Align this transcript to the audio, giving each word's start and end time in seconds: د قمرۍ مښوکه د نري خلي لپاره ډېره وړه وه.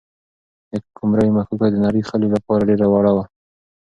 د 0.71 0.73
قمرۍ 0.97 1.29
مښوکه 1.35 1.67
د 1.71 1.75
نري 1.83 2.01
خلي 2.09 2.27
لپاره 2.35 2.67
ډېره 2.69 2.85
وړه 2.93 3.11
وه. 3.15 3.23